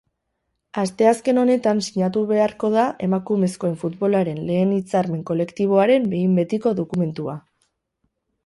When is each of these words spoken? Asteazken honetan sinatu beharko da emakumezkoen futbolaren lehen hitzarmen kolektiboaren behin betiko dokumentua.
Asteazken 0.83 1.39
honetan 1.41 1.81
sinatu 1.87 2.23
beharko 2.31 2.71
da 2.77 2.85
emakumezkoen 3.09 3.77
futbolaren 3.83 4.41
lehen 4.49 4.73
hitzarmen 4.79 5.23
kolektiboaren 5.31 6.09
behin 6.15 6.33
betiko 6.43 6.75
dokumentua. 6.81 7.39